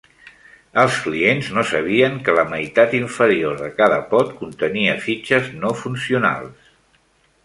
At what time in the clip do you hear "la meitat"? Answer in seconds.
2.39-2.95